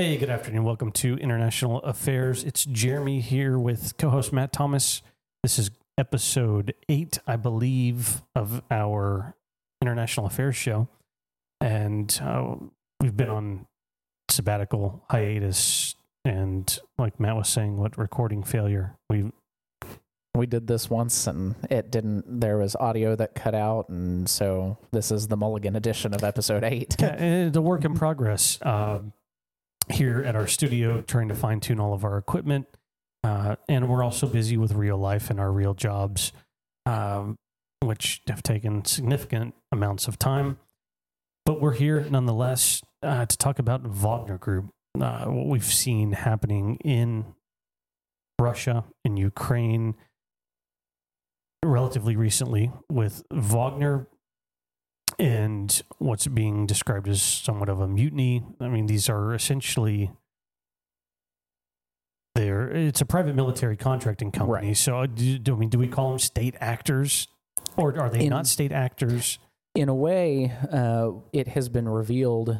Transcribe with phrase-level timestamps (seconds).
[0.00, 0.64] Hey, good afternoon.
[0.64, 2.42] Welcome to International Affairs.
[2.42, 5.02] It's Jeremy here with co host Matt Thomas.
[5.42, 9.36] This is episode eight, I believe, of our
[9.82, 10.88] International Affairs show.
[11.60, 12.54] And uh,
[12.98, 13.66] we've been on
[14.30, 15.96] sabbatical hiatus.
[16.24, 18.96] And like Matt was saying, what recording failure?
[19.10, 19.30] We
[20.34, 24.78] we did this once and it didn't there was audio that cut out and so
[24.92, 29.00] this is the mulligan edition of episode 8 yeah, it's a work in progress uh,
[29.90, 32.66] here at our studio trying to fine-tune all of our equipment
[33.24, 36.32] uh, and we're also busy with real life and our real jobs
[36.86, 37.36] um,
[37.80, 40.58] which have taken significant amounts of time.
[41.44, 46.76] But we're here nonetheless uh, to talk about wagner group uh, what we've seen happening
[46.84, 47.24] in
[48.40, 49.94] russia in ukraine
[51.64, 54.06] relatively recently with Wagner
[55.20, 58.42] and what's being described as somewhat of a mutiny.
[58.60, 60.10] I mean, these are essentially
[62.34, 62.68] there.
[62.70, 64.68] It's a private military contracting company.
[64.68, 64.76] Right.
[64.76, 67.28] So, uh, do, do, I mean, do we call them state actors,
[67.76, 69.38] or are they In- not state actors?
[69.74, 72.58] in a way uh, it has been revealed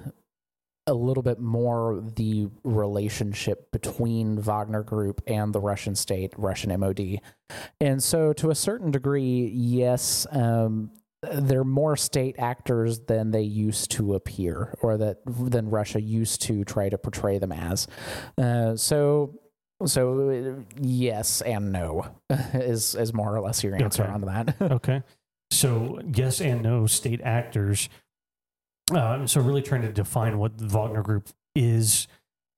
[0.87, 7.21] a little bit more the relationship between Wagner Group and the Russian state, Russian MOD.
[7.81, 10.91] And so, to a certain degree, yes, um,
[11.23, 16.65] they're more state actors than they used to appear, or that than Russia used to
[16.65, 17.87] try to portray them as.
[18.39, 19.39] Uh, so.
[19.87, 22.07] So yes and no
[22.53, 24.13] is is more or less your answer Okay.
[24.13, 24.57] on that.
[24.73, 25.03] Okay.
[25.51, 27.89] So, yes and no state actors.
[28.95, 32.07] Uh, so, really trying to define what the Wagner Group is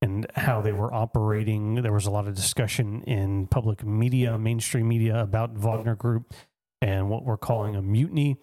[0.03, 1.77] and how they were operating.
[1.77, 6.35] There was a lot of discussion in public media, mainstream media, about Wagner Group
[6.81, 8.37] and what we're calling a mutiny.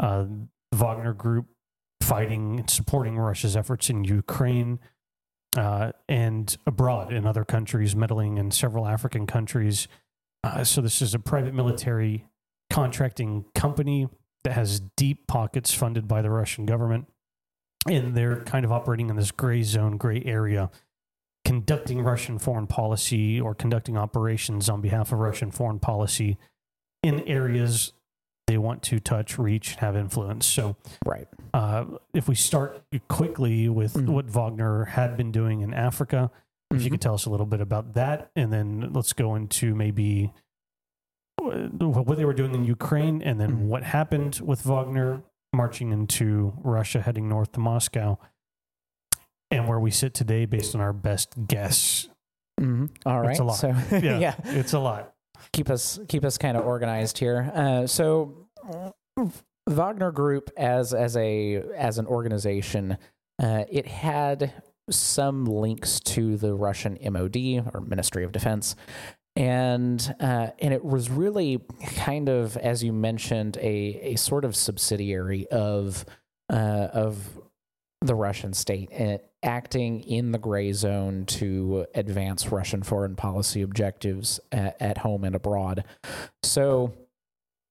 [0.00, 0.26] Uh,
[0.72, 1.46] Wagner Group
[2.02, 4.78] fighting and supporting Russia's efforts in Ukraine
[5.56, 9.88] uh, and abroad in other countries, meddling in several African countries.
[10.44, 12.26] Uh, so, this is a private military
[12.70, 14.08] contracting company
[14.44, 17.06] that has deep pockets funded by the Russian government.
[17.88, 20.70] And they're kind of operating in this gray zone, gray area,
[21.44, 26.36] conducting Russian foreign policy or conducting operations on behalf of Russian foreign policy
[27.02, 27.92] in areas
[28.46, 30.46] they want to touch, reach, have influence.
[30.46, 31.26] So, right.
[31.52, 31.84] uh,
[32.14, 34.08] if we start quickly with Mhm.
[34.10, 36.30] what Wagner had been doing in Africa,
[36.70, 36.92] if you Mhm.
[36.92, 40.32] could tell us a little bit about that, and then let's go into maybe
[41.38, 43.66] what they were doing in Ukraine, and then Mhm.
[43.66, 48.18] what happened with Wagner marching into Russia, heading north to Moscow,
[49.50, 52.08] and where we sit today based on our best guess.
[52.60, 52.90] Mhm.
[53.04, 53.30] All right.
[53.30, 53.54] It's a lot.
[53.56, 55.14] So Yeah, yeah, it's a lot.
[55.52, 57.50] Keep us keep us kind of organized here.
[57.54, 58.48] Uh, so
[59.68, 62.98] Wagner Group as as a as an organization,
[63.42, 64.52] uh, it had
[64.90, 67.36] some links to the Russian MOD
[67.74, 68.76] or Ministry of Defense.
[69.34, 71.60] And uh, and it was really
[71.96, 76.06] kind of, as you mentioned, a, a sort of subsidiary of
[76.50, 77.38] uh, of
[78.00, 84.40] the Russian state, and acting in the gray zone to advance Russian foreign policy objectives
[84.52, 85.84] at, at home and abroad.
[86.42, 86.94] So,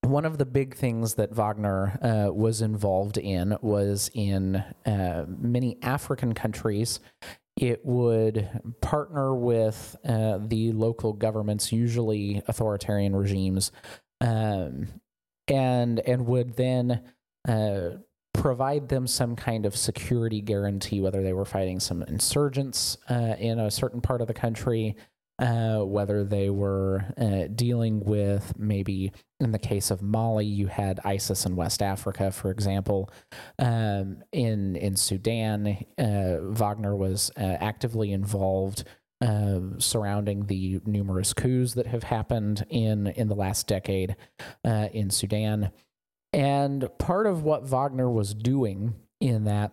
[0.02, 5.78] one of the big things that Wagner uh, was involved in was in uh, many
[5.81, 7.00] African countries.
[7.57, 8.50] It would
[8.81, 13.72] partner with uh, the local governments, usually authoritarian regimes,
[14.22, 14.88] um,
[15.47, 17.02] and and would then
[18.45, 23.57] provide them some kind of security guarantee, whether they were fighting some insurgents uh, in
[23.57, 24.95] a certain part of the country,
[25.39, 31.00] uh, whether they were uh, dealing with maybe, in the case of Mali, you had
[31.03, 33.09] ISIS in West Africa, for example.
[33.57, 38.83] Um, in in Sudan, uh, Wagner was uh, actively involved.
[39.22, 44.16] Uh, surrounding the numerous coups that have happened in in the last decade
[44.66, 45.72] uh, in Sudan,
[46.35, 49.72] and part of what Wagner was doing in that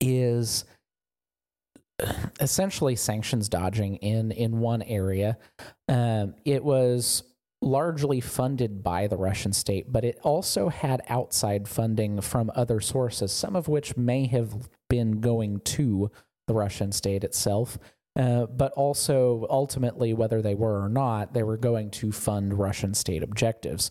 [0.00, 0.64] is
[2.40, 5.36] essentially sanctions dodging in in one area.
[5.86, 7.22] Um, it was
[7.60, 13.30] largely funded by the Russian state, but it also had outside funding from other sources,
[13.30, 16.10] some of which may have been going to
[16.46, 17.78] the Russian state itself.
[18.16, 22.94] Uh, but also, ultimately, whether they were or not, they were going to fund Russian
[22.94, 23.90] state objectives.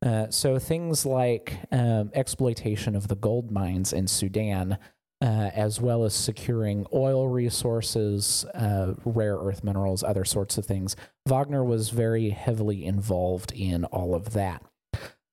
[0.00, 4.78] Uh, so things like um, exploitation of the gold mines in Sudan,
[5.20, 10.94] uh, as well as securing oil resources, uh, rare earth minerals, other sorts of things.
[11.26, 14.62] Wagner was very heavily involved in all of that.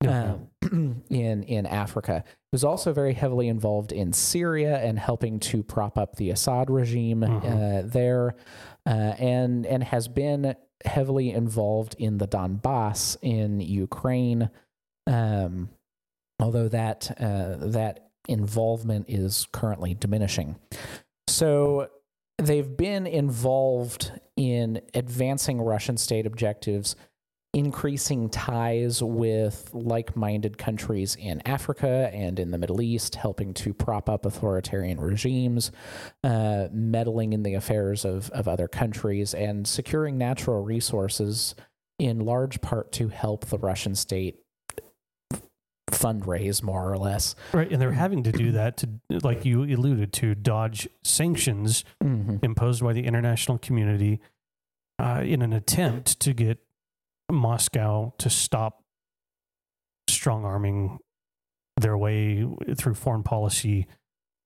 [0.08, 0.48] Um,
[1.10, 2.24] in in Africa.
[2.26, 6.70] He was also very heavily involved in Syria and helping to prop up the Assad
[6.70, 7.44] regime Mhm.
[7.44, 8.36] uh, there,
[8.86, 10.56] uh, and and has been
[10.86, 14.50] heavily involved in the Donbass in Ukraine.
[15.08, 15.70] Um,
[16.40, 20.56] although that uh, that involvement is currently diminishing.
[21.28, 21.90] So
[22.38, 26.96] they've been involved in advancing Russian state objectives,
[27.54, 33.74] increasing ties with like minded countries in Africa and in the Middle East, helping to
[33.74, 35.72] prop up authoritarian regimes,
[36.24, 41.54] uh, meddling in the affairs of, of other countries, and securing natural resources
[42.00, 44.40] in large part to help the Russian state
[45.92, 47.36] fundraise more or less.
[47.54, 48.90] Right, and they're having to do that to,
[49.24, 52.38] like you alluded to, dodge sanctions Mm-hmm.
[52.44, 54.20] imposed by the international community
[55.00, 56.60] uh, in an attempt to get
[57.32, 58.84] Moscow to stop
[60.10, 61.00] strong arming
[61.80, 62.46] their way
[62.76, 63.88] through foreign policy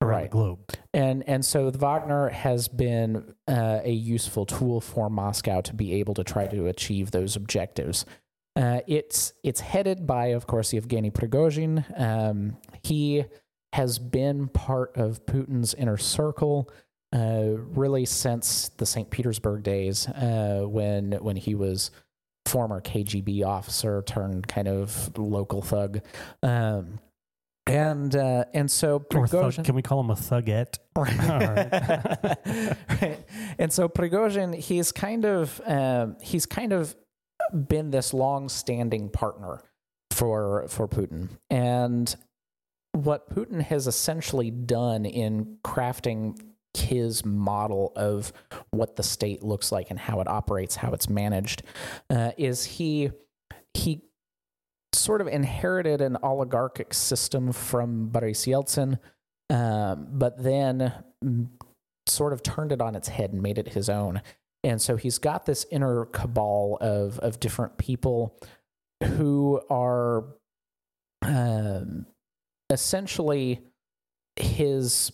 [0.02, 0.60] around the globe.
[0.94, 6.14] and and so Wagner has been uh, a useful tool for Moscow to be able
[6.14, 8.06] to try to achieve those objectives.
[8.56, 11.84] Uh, it's it's headed by, of course, Yevgeny Prigozhin.
[12.00, 13.26] Um, he
[13.74, 16.70] has been part of Putin's inner circle
[17.14, 19.10] uh, really since the St.
[19.10, 21.92] Petersburg days, uh, when when he was
[22.46, 26.02] former KGB officer turned kind of local thug.
[26.44, 27.00] Um,
[27.68, 30.78] and uh, and so Or thug, Prigozhin, can we call him a thugette?
[30.96, 32.78] right.
[33.02, 33.20] right.
[33.58, 36.96] And so Prigozhin, he's kind of um, he's kind of
[37.68, 39.62] been this long-standing partner
[40.12, 42.16] for for Putin, and
[42.92, 46.40] what Putin has essentially done in crafting
[46.78, 48.34] his model of
[48.72, 51.64] what the state looks like and how it operates, how it's managed,
[52.10, 53.12] uh, is he
[53.74, 54.02] he
[54.94, 59.00] sort of inherited an oligarchic system from Boris Yeltsin,
[59.50, 60.94] um, but then
[61.24, 61.48] mm,
[62.08, 64.22] sort of turned it on its head and made it his own.
[64.64, 68.40] And so he's got this inner cabal of of different people
[69.04, 70.26] who are
[71.22, 72.06] um,
[72.70, 73.62] essentially
[74.36, 75.12] his.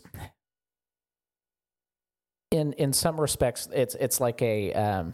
[2.51, 5.13] In in some respects, it's it's like a um,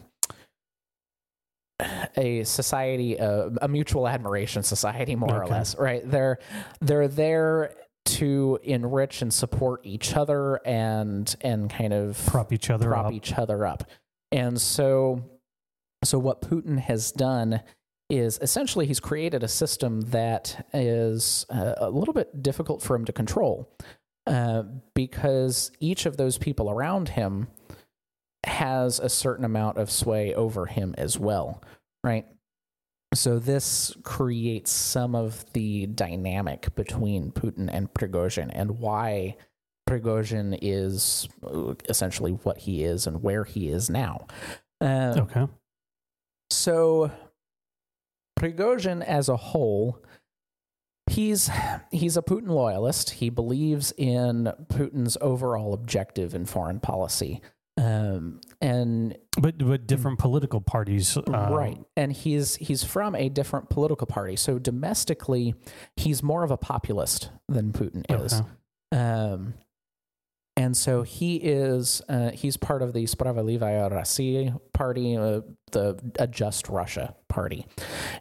[2.17, 6.01] a society, uh, a mutual admiration society, more or less, right?
[6.09, 6.39] They're
[6.81, 7.75] they're there
[8.05, 13.13] to enrich and support each other and and kind of Prop each other prop up.
[13.13, 13.83] each other up.
[14.31, 15.23] And so
[16.03, 17.61] so what Putin has done
[18.09, 23.03] is essentially he's created a system that is uh, a little bit difficult for him
[23.05, 23.69] to control
[24.27, 24.63] uh,
[24.94, 27.47] because each of those people around him
[28.45, 31.62] has a certain amount of sway over him as well,
[32.03, 32.25] right?
[33.13, 39.38] So this creates some of the dynamic between Putin and Prigozhin and why
[39.89, 44.27] Prigozhin is uh, essentially what he is and where he is now.
[44.81, 45.47] Uh, Okay.
[46.51, 47.09] so
[48.38, 50.03] Prigozhin as a whole,
[51.09, 51.50] he's
[51.92, 53.12] he's a Putin loyalist.
[53.12, 57.42] He believes in Putin's overall objective in foreign policy.
[57.80, 61.15] Um, and But but different political parties.
[61.15, 65.54] Um, right and he's he's from a different political party so domestically
[65.95, 69.00] he's more of a populist than putin is Okay.
[69.00, 69.54] um
[70.57, 76.26] and so he is uh, he's part of the Spravedlivaya Rossiya party, uh, the a
[76.26, 77.68] Just Russia party.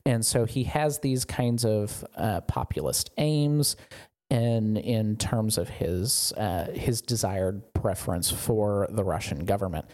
[0.05, 3.76] And so he has these kinds of uh, populist aims
[4.28, 9.87] in in terms of his uh, his desired preference for the Russian government.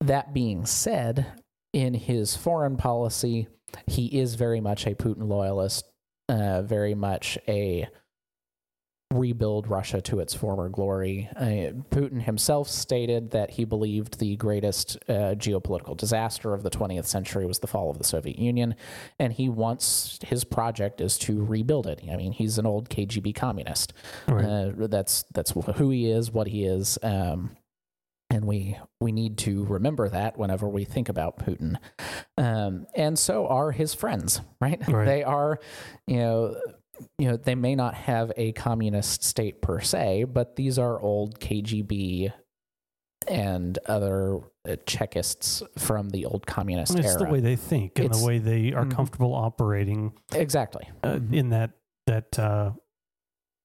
[0.00, 1.26] That being said,
[1.72, 3.46] in his foreign policy,
[3.86, 5.84] he is very much a Putin loyalist,
[6.28, 7.86] uh, very much a
[9.12, 11.30] rebuild Russia to its former glory.
[11.34, 17.06] Uh, Putin himself stated that he believed the greatest uh, geopolitical disaster of the 20th
[17.06, 18.74] century was the fall of the Soviet Union,
[19.18, 22.02] and he wants his project is to rebuild it.
[22.10, 23.94] I mean, he's an old KGB communist.
[24.26, 24.44] Right.
[24.44, 27.56] Uh, that's that's who he is, what he is, um,
[28.28, 31.76] and we we need to remember that whenever we think about Putin.
[32.36, 34.86] Um, and so are his friends, right?
[34.86, 35.06] Right.
[35.06, 35.58] They are,
[36.06, 36.56] you know.
[37.18, 41.40] You know, they may not have a communist state per se, but these are old
[41.40, 42.32] KGB
[43.26, 47.18] and other uh, Chekists from the old communist it's era.
[47.18, 48.90] the way they think and It's- the way they are Mhm.
[48.92, 50.88] comfortable operating exactly.
[51.04, 51.72] uh, in that
[52.06, 52.72] that uh,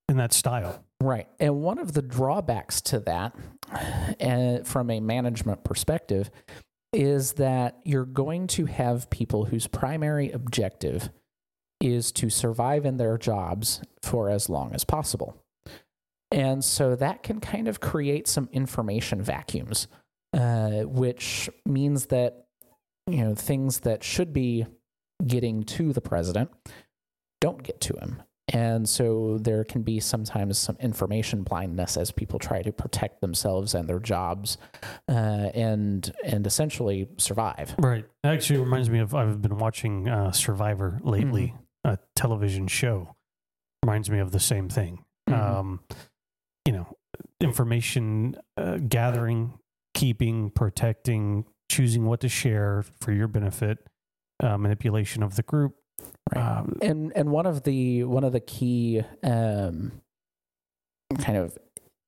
[0.10, 0.84] in that style.
[1.02, 1.28] Right.
[1.40, 3.36] And one of the drawbacks to that,
[4.22, 6.30] uh, from a management perspective,
[6.92, 11.10] is that you're going to have people whose primary objective
[11.84, 15.38] is to survive in their jobs for as long as possible.
[16.32, 19.88] And so that can kind of create some information vacuums,
[20.34, 22.46] uh, which means that
[23.06, 24.66] you know things that should be
[25.28, 26.50] getting to the president
[27.42, 28.24] don't get to him.
[28.50, 33.74] And so there can be sometimes some information blindness as people try to protect themselves
[33.74, 34.58] and their jobs,
[35.08, 35.12] uh,
[35.54, 37.76] and and essentially survive.
[37.78, 38.06] Right.
[38.24, 43.16] Actually, it reminds me of I've been watching uh, Survivor lately, a television show.
[43.84, 45.04] Reminds me of the same thing.
[45.30, 45.40] Mhm.
[45.40, 45.80] Um,
[46.66, 46.98] you know,
[47.42, 49.54] information uh, gathering,
[49.94, 53.80] keeping, protecting, choosing what to share for your benefit,
[54.42, 55.76] uh, manipulation of the group.
[56.34, 56.42] Right.
[56.60, 59.92] Um, and and one of the one of the key um,
[61.20, 61.58] kind of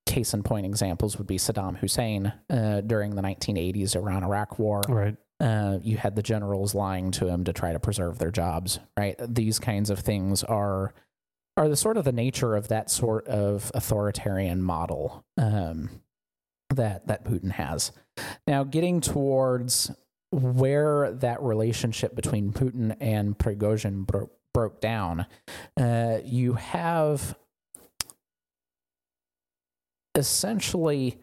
[0.05, 4.82] case in point examples would be Saddam Hussein uh, during the 1980s Iran Iraq War.
[4.88, 5.15] right.
[5.39, 8.80] Uh, you had the generals lying to him to try to preserve their jobs.
[8.98, 9.15] Right.
[9.20, 10.94] These kinds of things are
[11.58, 15.89] are the sort of the nature of that sort of authoritarian model um,
[16.74, 17.92] that that Putin has.
[18.48, 19.92] Now, getting towards
[20.32, 25.25] where that relationship between Putin and Prigozhin bro- broke down,
[25.77, 27.38] uh, you have
[30.15, 31.18] essentially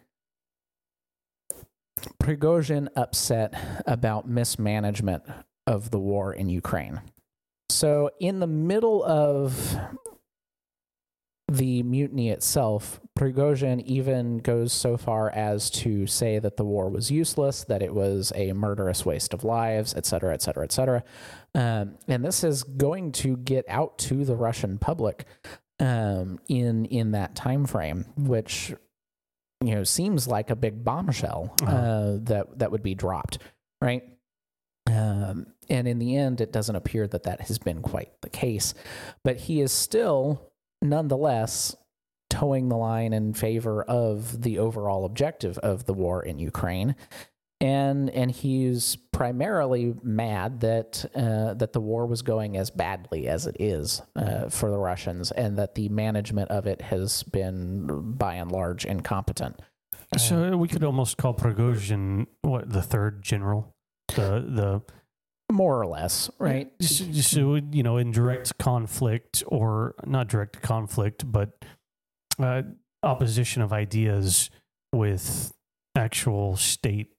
[2.21, 3.53] Prigozhin upset
[3.85, 5.23] about mismanagement
[5.67, 7.01] of the war in Ukraine.
[7.69, 9.77] So, in the middle of
[11.51, 17.11] the mutiny itself, Prigozhin even goes so far as to say that the war was
[17.11, 21.03] useless, that it was a murderous waste of lives, et cetera, et cetera, et cetera.
[21.53, 25.25] Um, and this is going to get out to the Russian public
[25.79, 28.73] um, in in that time frame, which
[29.67, 32.17] you know seems like a big bombshell uh, Uh-huh.
[32.23, 33.39] that that would be dropped,
[33.81, 34.03] right?
[34.87, 38.73] Um, and in the end, it doesn't appear that that has been quite the case.
[39.23, 40.51] But he is still,
[40.81, 41.75] nonetheless,
[42.29, 46.95] toeing the line in favor of the overall objective of the war in Ukraine.
[47.63, 53.47] And and he's primarily mad that uh, that the war was going as badly as
[53.47, 58.35] it is uh, for the Russians, and that the management of it has been by
[58.35, 59.61] and large incompetent.
[60.17, 63.73] So we could almost call Prigozhin what the third general,
[64.09, 64.81] the the
[65.51, 66.71] More or less, right?
[66.79, 71.63] Just so, you know, in direct conflict or not direct conflict, but
[72.39, 72.63] uh,
[73.03, 74.49] opposition of ideas
[74.91, 75.53] with
[75.95, 77.12] actual state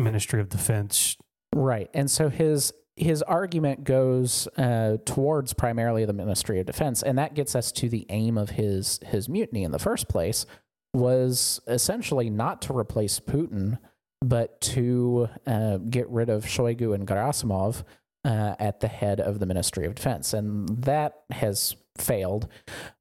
[0.00, 1.16] Ministry of Defense.
[1.54, 1.90] Right.
[1.94, 7.34] And so his his argument goes uh, towards primarily the Ministry of Defense, and that
[7.34, 10.46] gets us to the aim of his his mutiny in the first place
[10.94, 13.78] was essentially not to replace Putin,
[14.22, 17.84] but to uh, get rid of Shoigu and Gerasimov
[18.24, 22.48] uh, at the head of the Ministry of Defense, and that has failed.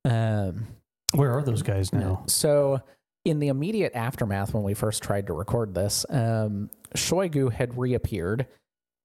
[0.03, 0.67] Um,
[1.13, 2.23] Where are those guys now?
[2.27, 2.81] so,
[3.23, 8.47] in the immediate aftermath, when we first tried to record this, um, Shoigu had reappeared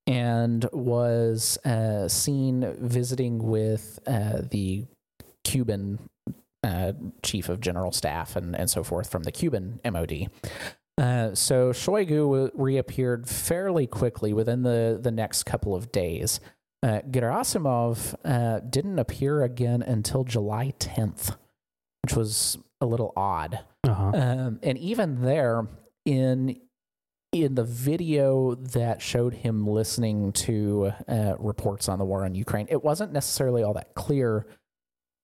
[0.06, 4.86] and was uh, seen visiting with uh, the
[5.44, 5.98] Cuban
[6.62, 6.92] uh,
[7.22, 10.30] chief of general staff and, and so forth from the Cuban MOD.
[10.98, 16.40] Uh, so Shoigu reappeared fairly quickly within the, the next couple of days.
[16.82, 21.36] Uh, Gerasimov uh, didn't appear again until July 10th,
[22.02, 23.60] which was a little odd.
[23.84, 24.12] Uh-huh.
[24.14, 25.66] Um, and even there,
[26.04, 26.60] in
[27.32, 32.66] in the video that showed him listening to uh, reports on the war in Ukraine,
[32.70, 34.46] it wasn't necessarily all that clear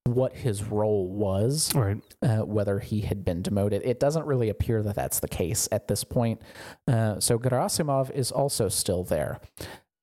[0.04, 2.00] what his role was, Right.
[2.22, 3.82] uh, whether he had been demoted.
[3.84, 6.40] It doesn't really appear that that's the case at this point.
[6.86, 9.40] Uh, so Gerasimov is also still there.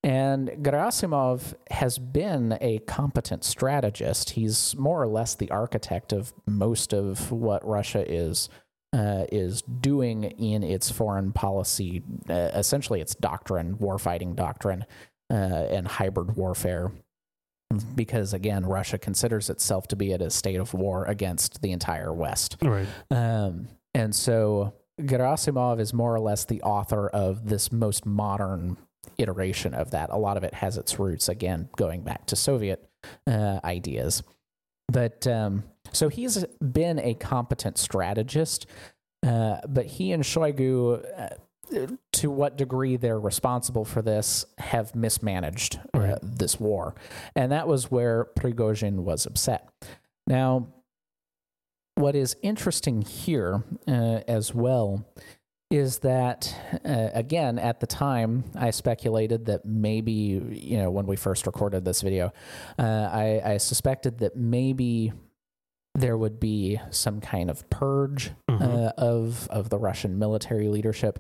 [0.04, 4.32] And Gerasimov has been a competent strategist.
[4.32, 8.50] He's more or less the architect of most of what Russia is
[8.94, 14.86] uh, is doing in its foreign policy, uh, essentially its doctrine, warfighting doctrine,
[15.32, 16.92] uh, and hybrid warfare.
[17.96, 22.14] Because again, Russia considers itself to be at a state of war against the entire
[22.14, 22.58] West.
[22.62, 22.88] Right.
[23.10, 28.78] Um, and so Gerasimov is more or less the author of this most modern
[29.18, 30.12] iteration of that.
[30.12, 32.88] A lot of it has its roots, again, going back to Soviet
[33.26, 34.22] uh, ideas.
[34.92, 38.66] But um, so he's been a competent strategist,
[39.26, 41.30] uh, but he and Shoigu, uh,
[42.12, 46.20] to what degree they're responsible for this, have mismanaged uh, Right.
[46.22, 46.94] this war.
[47.36, 49.70] And that was where Prigozhin was upset.
[50.28, 50.68] Now,
[51.96, 55.06] what is interesting here uh, as well
[55.70, 56.54] is that
[56.86, 61.84] uh, again at the time I speculated that maybe you know when we first recorded
[61.86, 62.32] this video,
[62.78, 65.14] uh, I, I suspected that maybe
[65.96, 68.62] there would be some kind of purge Mhm.
[68.62, 71.20] uh, of of the Russian military leadership.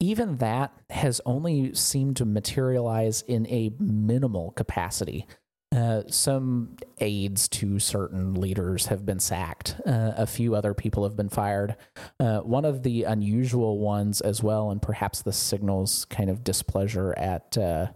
[0.00, 5.26] Even that has only seemed to materialize in a minimal capacity.
[5.74, 9.74] Uh, some aides to certain leaders have been sacked.
[9.84, 11.74] Uh, a few other people have been fired.
[12.20, 17.12] Uh, one of the unusual ones, as well, and perhaps this signals kind of displeasure
[17.18, 17.88] at uh,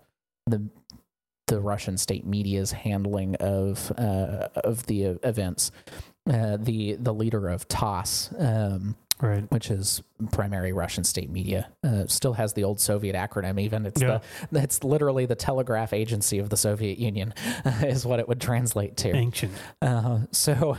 [0.48, 0.68] the
[1.49, 5.73] the Russian state media's handling of uh, of the events.
[6.31, 9.50] Uh, the the leader of TASS, um, Right.
[9.50, 10.00] which is
[10.31, 13.59] primary Russian state media, uh, still has the old Soviet acronym.
[13.61, 14.21] Even it's Yeah.
[14.52, 17.33] the it's literally the telegraph agency of the Soviet Union,
[17.83, 19.17] is what it would translate to.
[19.17, 19.52] Ancient.
[19.83, 20.76] Uh, so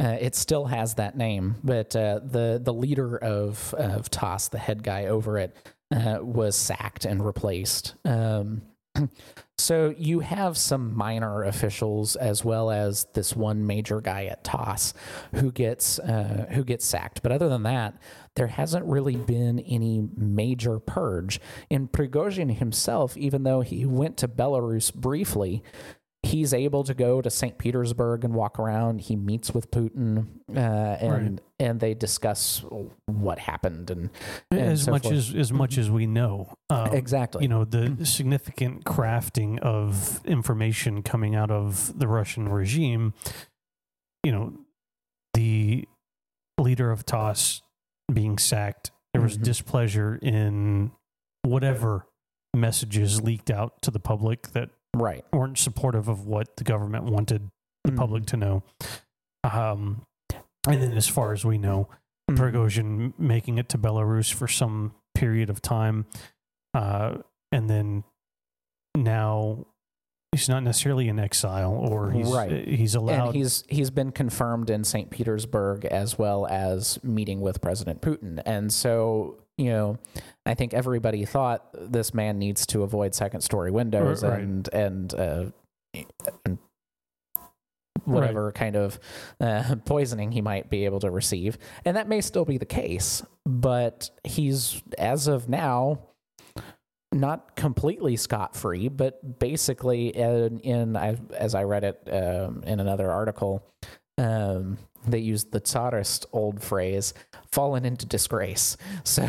[0.00, 4.58] uh, it still has that name, but uh, the the leader of of TASS, the
[4.58, 5.54] head guy over it,
[5.94, 7.94] uh, was sacked and replaced.
[8.06, 8.62] Um,
[9.58, 14.92] so you have some minor officials as well as this one major guy at TASS
[15.34, 17.22] who gets uh, who gets sacked.
[17.22, 17.94] But other than that,
[18.34, 21.40] there hasn't really been any major purge.
[21.70, 25.62] In Prigozhin himself, even though he went to Belarus briefly,
[26.26, 27.56] he's able to go to St.
[27.58, 29.00] Petersburg and walk around.
[29.02, 32.62] He meets with Putin, uh, and and they discuss
[33.06, 34.10] what happened and,
[34.50, 35.14] and as so much forth.
[35.14, 36.52] as as much as we know.
[36.70, 37.42] Um, exactly.
[37.42, 43.14] you know the significant crafting of information coming out of the Russian regime.
[44.24, 44.52] You know,
[45.34, 45.86] the
[46.58, 47.62] leader of TASS
[48.12, 48.90] being sacked.
[49.12, 49.42] There was Mhm.
[49.44, 50.90] displeasure in
[51.42, 52.06] whatever
[52.54, 54.70] messages leaked out to the public that
[55.02, 55.24] right.
[55.32, 57.50] weren't supportive of what the government wanted
[57.84, 57.96] the Mhm.
[57.96, 58.62] public to know.
[59.44, 60.02] Um,
[60.68, 61.88] and then, as far as we know,
[62.30, 62.36] Mhm.
[62.36, 66.06] Prigozhin making it to Belarus for some period of time,
[66.74, 67.18] uh,
[67.52, 68.02] and then
[68.96, 69.66] now
[70.32, 72.66] he's not necessarily in exile, or he's Right.
[72.66, 73.28] he's allowed.
[73.28, 75.10] and he's he's been confirmed in St.
[75.10, 78.42] Petersburg as well as meeting with President Putin.
[78.44, 79.98] And so, you know,
[80.44, 84.40] I think everybody thought this man needs to avoid second story windows Right.
[84.40, 85.44] and and uh,
[86.44, 86.58] and
[88.04, 89.00] whatever kind of
[89.40, 91.58] uh, poisoning he might be able to receive.
[91.84, 96.00] And that may still be the case, but he's as of now
[97.12, 102.78] not completely scot free, but basically, in, in I, as I read it um, in
[102.78, 103.64] another article,
[104.18, 107.14] um, they used the Tsarist old phrase
[107.52, 109.24] "fallen into disgrace." So,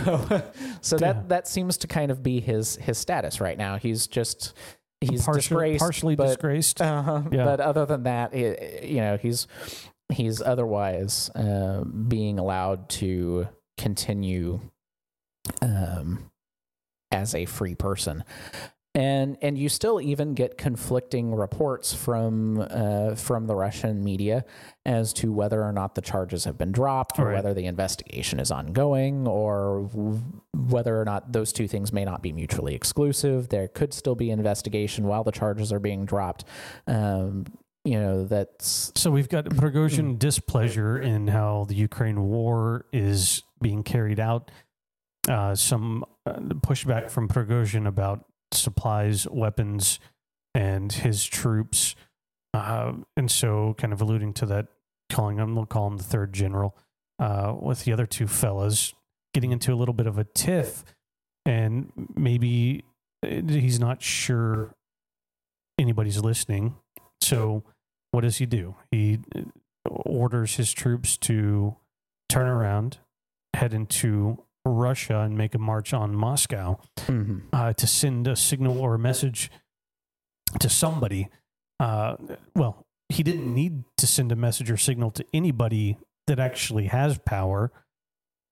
[0.81, 1.13] so Yeah.
[1.13, 3.77] that that seems to kind of be his his status right now.
[3.77, 4.53] He's just
[5.01, 6.81] he's partially, disgraced, partially but, disgraced.
[6.81, 7.23] uh-huh.
[7.31, 7.45] Yeah.
[7.45, 9.47] But other than that, it, you know, he's
[10.11, 14.59] he's otherwise uh, being allowed to continue
[15.61, 16.31] um,
[17.11, 18.23] as a free person.
[18.97, 24.43] And and you still even get conflicting reports from uh, from the Russian media
[24.85, 27.35] as to whether or not the charges have been dropped, or Right.
[27.35, 30.19] whether the investigation is ongoing, or w-
[30.55, 33.49] whether or not those two things may not be mutually exclusive.
[33.49, 36.45] There could still be investigation while the charges are being dropped.
[36.87, 37.45] Um,
[37.85, 39.45] you know that's So we've got.
[39.45, 44.49] Prigozhin displeasure in how the Ukraine war is being carried out.
[45.29, 46.33] Uh, some uh,
[46.65, 49.99] pushback from Prigozhin about supplies, weapons,
[50.53, 51.95] and his troops,
[52.53, 54.67] uh, and so kind of alluding to that,
[55.11, 56.75] calling him, we'll call him the third general,
[57.19, 58.93] uh, with the other two fellas
[59.33, 60.83] getting into a little bit of a tiff,
[61.45, 62.83] and maybe
[63.23, 64.73] uh, he's not sure
[65.77, 66.75] anybody's listening.
[67.21, 67.63] So
[68.11, 68.75] what does he do?
[68.89, 69.41] He uh,
[69.89, 71.75] orders his troops to
[72.29, 72.97] turn around,
[73.53, 76.79] head into Russia, and make a march on Moscow
[77.53, 79.49] uh, to send a signal or a message
[80.59, 81.29] to somebody.
[81.79, 82.15] Uh,
[82.55, 87.17] well, he didn't need to send a message or signal to anybody that actually has
[87.19, 87.71] power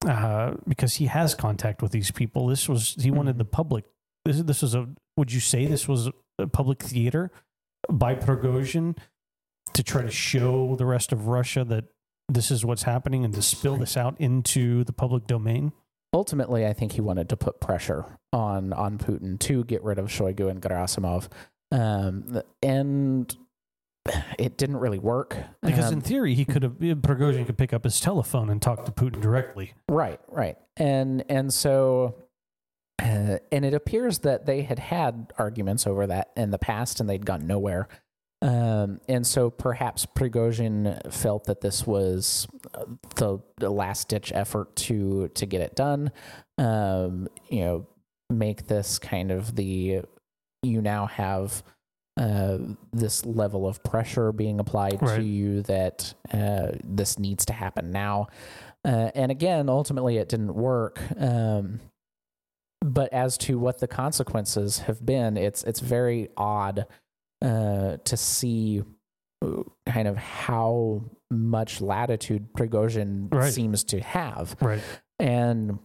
[0.07, 2.47] uh, because he has contact with these people.
[2.47, 3.39] This was he wanted Mhm.
[3.39, 3.85] the public.
[4.23, 4.87] This this was a.
[5.17, 7.31] Would you say this was a public theater
[7.89, 8.97] by Prigozhin
[9.73, 11.85] to try to show the rest of Russia that
[12.29, 15.71] this is what's happening and to spill this out into the public domain?
[16.15, 20.07] Ultimately, I think he wanted to put pressure on on Putin to get rid of
[20.07, 21.27] Shoigu and Gerasimov,
[21.71, 23.35] um, and
[24.39, 25.35] it didn't really work.
[25.61, 28.85] Because Um, in theory, he could have Prigozhin could pick up his telephone and talk
[28.85, 29.73] to Putin directly.
[29.89, 32.15] Right, right, and and so,
[33.01, 37.09] uh, and it appears that they had had arguments over that in the past, and
[37.09, 37.89] they'd gone nowhere.
[38.45, 42.83] Um, and so perhaps Prigozhin felt that this was uh,
[43.15, 46.11] the, the last ditch effort to to get it done.
[46.59, 47.87] Um, you know,
[48.29, 50.01] make this kind of the
[50.61, 51.63] you now have
[52.17, 52.59] uh,
[52.93, 55.17] this level of pressure being applied Right.
[55.17, 58.27] to you that uh, this needs to happen now.
[58.85, 61.01] Uh, and again, ultimately, it didn't work.
[61.17, 61.79] Um,
[62.81, 66.85] but as to what the consequences have been, it's it's very odd
[67.41, 68.81] uh, to see
[69.43, 73.51] uh, kind of how much latitude Prigozhin Right.
[73.53, 74.81] seems to have Right.
[75.19, 75.79] and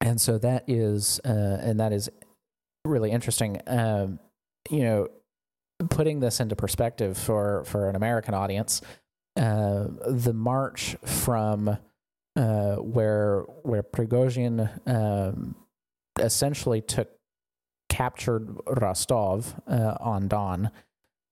[0.00, 1.28] and so that is uh,
[1.60, 2.10] and that is
[2.84, 3.60] really interesting.
[3.68, 4.18] Um,
[4.70, 5.08] you know,
[5.90, 8.80] putting this into perspective for for an American audience,
[9.36, 11.76] uh, the march from
[12.36, 15.54] uh, where where Prigozhin um,
[16.18, 17.08] essentially took
[17.92, 20.70] captured Rostov uh, on Don,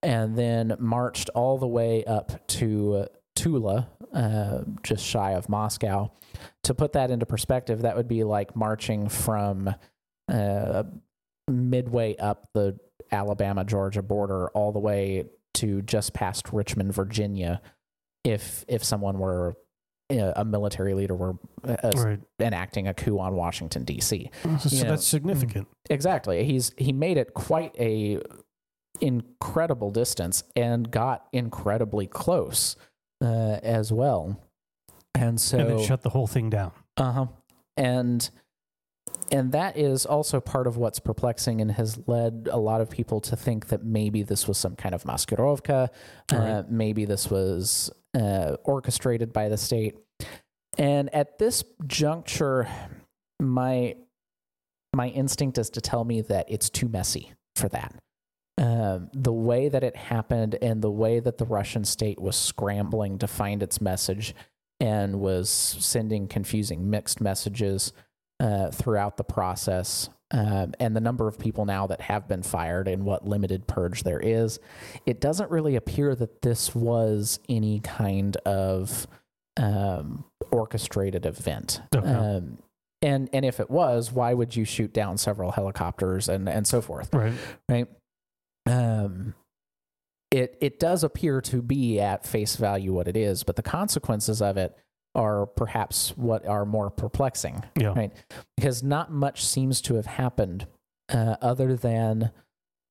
[0.03, 6.13] and then marched all the way up to Tula, uh, just shy of Moscow.
[6.65, 9.75] To put that into perspective, that would be like marching from
[10.29, 10.83] uh,
[11.49, 12.79] midway up the
[13.11, 17.63] Alabama Georgia border all the way to just past Richmond, Virginia.
[18.23, 19.53] If if someone were uh,
[20.11, 21.35] a military leader were
[21.67, 22.19] uh, Right.
[22.41, 24.31] enacting a coup on Washington D.C.
[24.43, 25.69] So You know, that's significant.
[25.89, 26.45] Exactly.
[26.45, 28.21] He's he made it quite a
[29.01, 32.77] incredible distance and got incredibly close
[33.23, 34.41] uh, as well.
[35.15, 36.73] And so and it shut the whole thing down.
[36.97, 37.27] uh-huh.
[37.77, 38.29] And
[39.33, 43.21] and that is also part of what's perplexing and has led a lot of people
[43.23, 45.89] to think that maybe this was some kind of maskirovka,
[46.33, 49.97] uh, maybe this was uh, orchestrated by the state.
[50.79, 52.69] And at this juncture,
[53.41, 53.97] my
[54.95, 57.95] my instinct is to tell me that it's too messy for that.
[58.59, 63.19] Um, the way that it happened and the way that the Russian state was scrambling
[63.19, 64.35] to find its message
[64.81, 67.93] and was sending confusing mixed messages
[68.41, 72.87] uh, throughout the process, um, and the number of people now that have been fired
[72.87, 74.61] and what limited purge there is,
[75.07, 79.09] it doesn't really appear that this was any kind of
[79.57, 81.81] um, orchestrated event.
[81.95, 82.07] Okay.
[82.09, 82.59] Um,
[83.03, 86.81] and and if it was, why would you shoot down several helicopters and and so
[86.81, 87.13] forth?
[87.13, 87.33] Right.
[87.69, 87.89] right?
[88.67, 89.35] Um,
[90.31, 94.41] it it does appear to be at face value what it is, but the consequences
[94.43, 94.77] of it
[95.15, 97.95] are perhaps what are more perplexing, Yeah.
[97.95, 98.13] right?
[98.57, 100.67] Because not much seems to have happened
[101.09, 102.31] uh, other than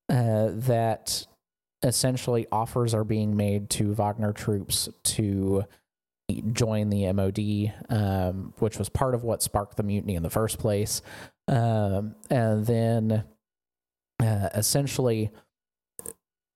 [0.10, 1.26] uh, that
[1.82, 5.64] essentially offers are being made to Wagner troops to
[6.52, 10.60] join the MOD, um, which was part of what sparked the mutiny in the first
[10.60, 11.02] place.
[11.48, 13.24] Um, and then
[14.22, 15.32] uh, essentially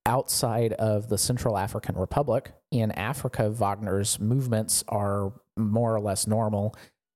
[0.06, 6.76] outside of the Central African Republic, in Africa, Wagner's movements are more or less normal.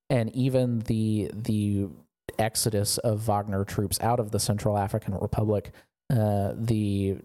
[0.10, 1.90] And even the the
[2.40, 5.72] exodus of Wagner troops out of the Central African Republic,
[6.10, 7.18] uh, the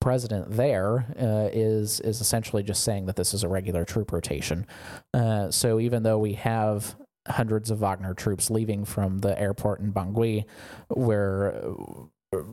[0.00, 4.66] president there uh, is is essentially just saying that this is a regular troop rotation.
[5.14, 6.96] Uh, so even though we have
[7.28, 10.44] hundreds of Wagner troops leaving from the airport in Bangui,
[10.88, 11.62] where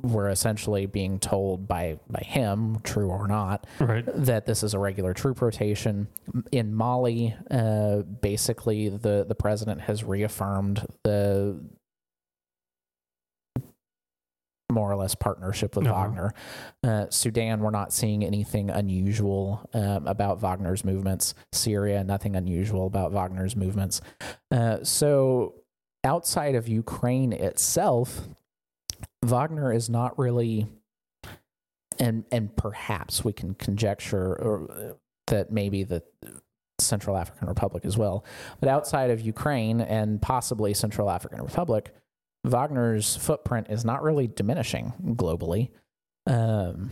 [0.03, 4.03] we're essentially being told by by him, true or not, Right.
[4.07, 6.07] that this is a regular troop rotation.
[6.51, 11.59] In Mali, uh, basically the the president has reaffirmed the
[14.71, 15.95] more or less partnership with Uh-huh.
[15.95, 16.33] Wagner.
[16.83, 21.33] Uh, Sudan, we're not seeing anything unusual um, about Wagner's movements.
[21.51, 23.99] Syria, nothing unusual about Wagner's movements.
[24.51, 25.55] Uh, so
[26.03, 28.27] outside of Ukraine itself,
[29.23, 30.67] Wagner is not really,
[31.99, 34.93] and and perhaps we can conjecture or, uh,
[35.27, 36.03] that maybe the
[36.79, 38.25] Central African Republic as well,
[38.59, 41.93] but outside of Ukraine and possibly Central African Republic,
[42.45, 45.69] Wagner's footprint is not really diminishing globally
[46.25, 46.91] um,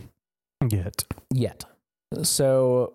[0.68, 1.04] Yet.
[1.32, 1.64] yet.
[2.22, 2.94] So,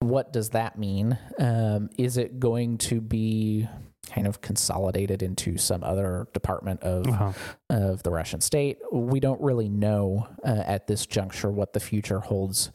[0.00, 1.18] what does that mean?
[1.38, 3.68] Um, is it going to be
[4.06, 7.32] kind of consolidated into some other department of Uh-huh.
[7.70, 8.78] of the Russian state.
[8.92, 12.70] We don't really know uh, at this juncture what the future holds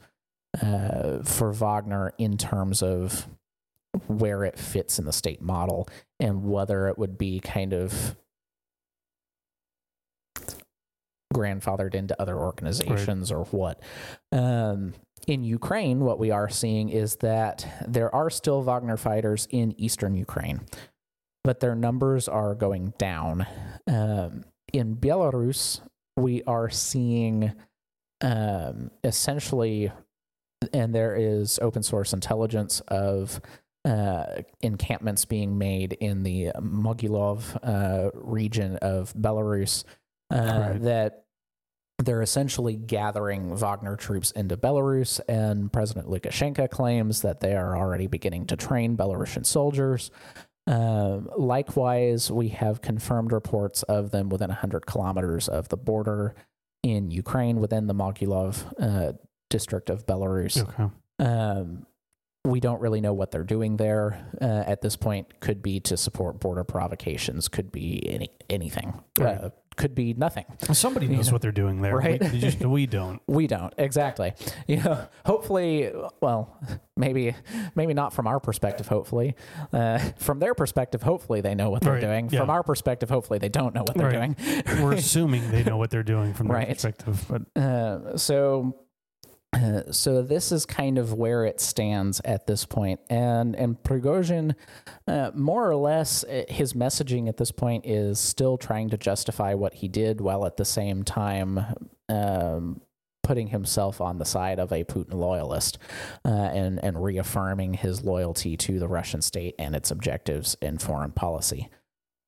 [0.62, 3.28] uh, for Wagner in terms of
[4.08, 5.88] where it fits in the state model
[6.20, 8.16] and whether it would be kind of
[11.34, 13.82] grandfathered into other organizations or what.
[14.32, 14.94] Um,
[15.28, 20.16] in Ukraine, what we are seeing is that there are still Wagner fighters in eastern
[20.16, 20.62] Ukraine,
[21.44, 23.46] but their numbers are going down.
[23.88, 25.82] Um, in Belarus,
[26.18, 27.54] we are seeing
[28.22, 29.92] um, essentially,
[30.74, 33.42] and there is open source intelligence of
[33.84, 34.26] uh,
[34.62, 39.84] encampments being made in the Mogilov uh, region of Belarus
[40.32, 40.36] uh,
[40.72, 40.82] Right.
[40.84, 41.26] that
[41.98, 48.08] they're essentially gathering Wagner troops into Belarus, and President Lukashenko claims that they are already
[48.08, 50.10] beginning to train Belarusian soldiers.
[50.68, 56.36] Um, likewise, we have confirmed reports of them within 100 kilometers of the border
[56.84, 59.14] in Ukraine within the Mogilov uh,
[59.50, 60.62] district of Belarus.
[60.62, 60.92] Okay.
[61.20, 61.86] Um,
[62.44, 65.40] we don't really know what they're doing there uh, at this point.
[65.42, 67.48] Could be to support border provocations.
[67.48, 69.00] Could be any anything.
[69.20, 69.38] Right.
[69.38, 70.46] Uh, could be nothing.
[70.74, 71.34] Somebody knows Yeah.
[71.34, 71.96] what they're doing there.
[71.96, 72.22] Right.
[72.22, 73.22] We, just, we don't.
[73.28, 74.34] We don't exactly.
[74.68, 76.58] You know, hopefully, well,
[76.98, 77.36] maybe
[77.76, 78.88] maybe not from our perspective.
[78.88, 79.36] Hopefully,
[79.74, 82.30] uh, from their perspective, hopefully they know what they're Right, doing.
[82.32, 82.40] yeah.
[82.40, 84.36] From our perspective, hopefully they don't know what they're Right.
[84.38, 84.84] doing.
[84.84, 86.70] We're assuming they know what they're doing from their Right.
[86.70, 88.76] perspective, but Uh, so
[89.92, 94.56] so this is kind of where it stands at this point and and Prigozhin
[95.08, 99.54] uh, more or less uh, his messaging at this point is still trying to justify
[99.54, 101.60] what he did while at the same time
[102.10, 102.82] um,
[103.24, 105.78] putting himself on the side of a Putin loyalist
[106.26, 111.12] uh, and and reaffirming his loyalty to the Russian state and its objectives in foreign
[111.12, 111.70] policy.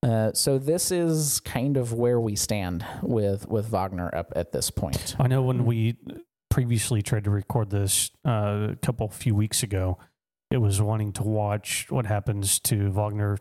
[0.04, 4.70] Uh, so this is kind of where we stand with with Wagner up at this
[4.70, 5.16] point.
[5.20, 5.96] I know when we
[6.54, 9.98] previously tried to record this uh, a couple few weeks ago,
[10.52, 13.40] it was wanting to watch what happens to Wagner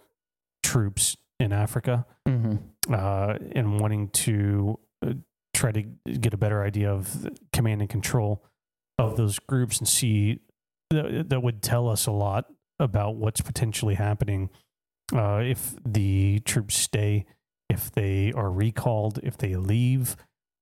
[0.63, 2.95] troops in Africa Mm-hmm.
[2.95, 5.13] uh, and wanting to uh,
[5.53, 8.45] try to get a better idea of command and control
[8.97, 10.39] of those groups and see
[10.91, 12.47] that, that would tell us a lot
[12.79, 14.49] about what's potentially happening
[15.13, 17.27] uh, if the troops stay,
[17.69, 20.17] if they are recalled, if they leave.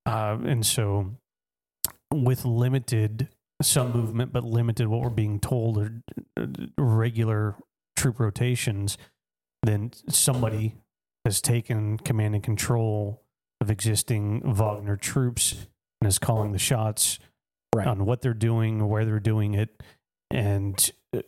[0.07, 1.15] Uh, and so,
[2.13, 3.29] with limited,
[3.63, 6.03] some movement, but limited what we're being told are
[6.37, 6.47] uh,
[6.79, 7.57] regular
[7.97, 8.97] troop rotations,
[9.63, 10.75] then somebody
[11.25, 13.23] has taken command and control
[13.61, 15.67] of existing Wagner troops
[16.01, 17.19] and is calling the shots
[17.73, 17.87] Right.
[17.87, 19.81] on what they're doing, where they're doing it,
[20.29, 21.21] and uh,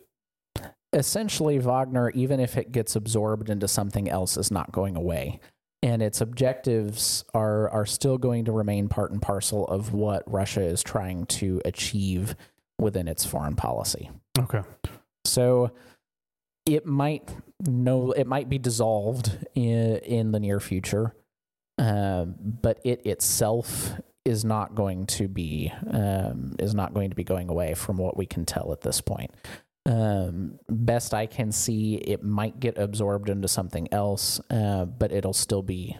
[0.91, 5.39] Essentially, Wagner, even if it gets absorbed into something else, is not going away.
[5.83, 10.61] And its objectives are, are still going to remain part and parcel of what Russia
[10.61, 12.35] is trying to achieve
[12.79, 14.09] within its foreign policy.
[14.39, 14.61] okay,
[15.25, 15.71] So
[16.65, 17.29] it might
[17.67, 21.13] no, it might be dissolved in, in the near future,
[21.77, 23.93] um, but it itself
[24.25, 28.15] is not going to be um, is not going to be going away from what
[28.15, 29.31] we can tell at this point.
[29.85, 35.33] Um, best I can see, it might get absorbed into something else, uh, but it'll
[35.33, 35.97] still be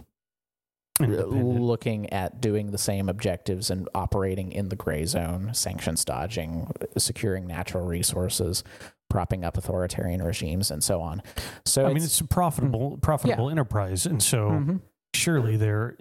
[1.02, 7.46] looking at doing the same objectives and operating in the gray zone, sanctions dodging, securing
[7.46, 8.64] natural resources,
[9.10, 11.22] propping up authoritarian regimes, and so on.
[11.66, 14.82] So I mean, it's a profitable, profitable enterprise, and so Mhm.
[15.14, 15.98] surely there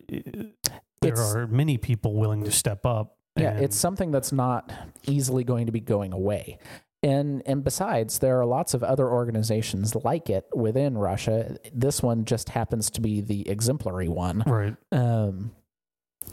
[1.01, 3.17] there It's- are many people willing to step up.
[3.37, 4.71] yeah, it's something that's not
[5.09, 6.59] easily going to be going away.
[7.03, 11.57] And and besides, there are lots of other organizations like it within Russia.
[11.75, 14.45] This one just happens to be the exemplary one.
[14.47, 14.77] right.
[14.93, 15.53] Um,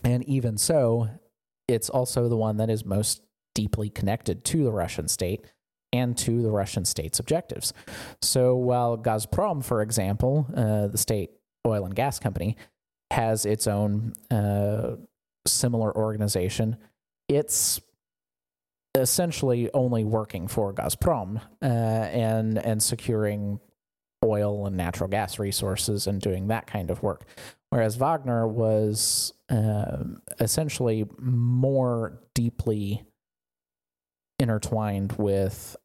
[0.03, 1.09] and even so,
[1.67, 3.23] it's also the one that is most
[3.55, 5.43] deeply connected to the Russian state
[5.91, 7.73] and to the Russian state's objectives.
[8.21, 11.31] So while Gazprom, for example, uh, the state
[11.65, 12.57] oil and gas company,
[13.11, 14.95] has its own uh,
[15.47, 16.77] similar organization,
[17.27, 17.81] it's
[18.95, 23.59] essentially only working for Gazprom uh, and and securing
[24.25, 27.25] oil and natural gas resources and doing that kind of work.
[27.69, 33.05] Whereas Wagner was um, essentially more deeply
[34.39, 35.75] intertwined with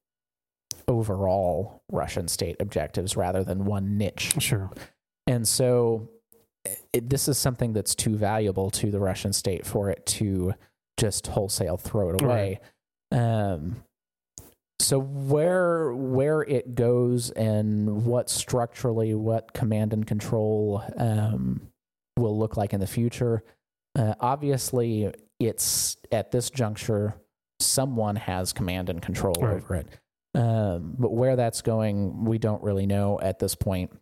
[0.88, 4.34] overall Russian state objectives rather than one niche.
[4.38, 4.70] Sure.
[5.26, 6.10] And so
[6.92, 10.54] it, this is something that's too valuable to the Russian state for it to
[10.96, 12.60] just wholesale throw it away.
[13.12, 13.82] Um,
[14.80, 21.68] so where where it goes and what structurally what command and control um,
[22.18, 23.42] will look like in the future,
[23.96, 27.14] uh, obviously it's at this juncture
[27.60, 29.54] someone has command and control Right.
[29.56, 29.86] over it.
[30.34, 33.92] Um, but where that's going, we don't really know at this point.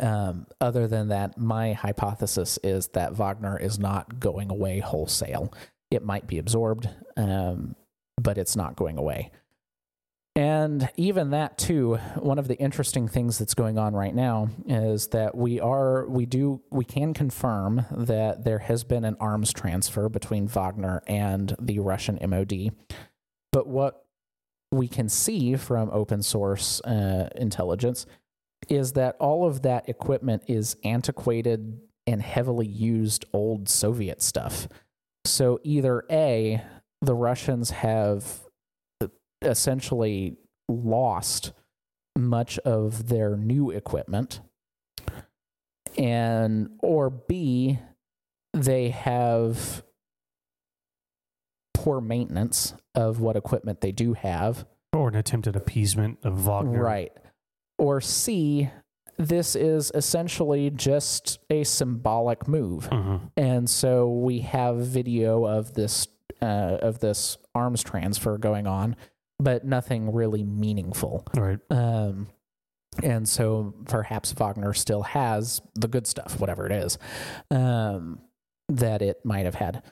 [0.00, 5.54] Um, other than that, my hypothesis is that Wagner is not going away wholesale.
[5.90, 7.76] It might be absorbed, um,
[8.20, 9.30] but it's not going away.
[10.34, 15.08] And even that too, one of the interesting things that's going on right now is
[15.08, 20.08] that we are we do we can confirm that there has been an arms transfer
[20.08, 22.70] between Wagner and the Russian MOD.
[23.52, 24.06] But what
[24.70, 28.06] we can see from open source uh, intelligence
[28.70, 34.66] is that all of that equipment is antiquated and heavily used old Soviet stuff.
[35.26, 36.62] So either A,
[37.02, 38.40] the Russians have
[39.42, 40.36] essentially
[40.68, 41.52] lost
[42.16, 44.40] much of their new equipment.
[45.98, 47.78] And or b
[48.54, 49.82] they have
[51.74, 54.64] poor maintenance of what equipment they do have.
[54.92, 56.82] Or an attempted appeasement of Wagner.
[56.82, 57.12] right.
[57.78, 58.70] Or c
[59.18, 62.86] this is essentially just a symbolic move.
[62.86, 66.06] Hmm and so we have video of this
[66.40, 68.96] uh, of this arms transfer going on,
[69.38, 71.26] but nothing really meaningful.
[71.34, 71.58] Right.
[71.70, 72.28] Um,
[73.02, 76.98] and so perhaps Wagner still has the good stuff, whatever it is,
[77.50, 78.20] um,
[78.68, 79.82] that it might have had.